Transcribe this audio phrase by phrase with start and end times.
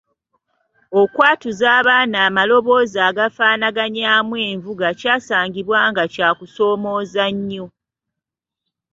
[1.01, 7.65] Okwatuza abaana amaloboozi agafaanaganyaamu envuga kyasangibwa nga kya kusoomooza nnyo.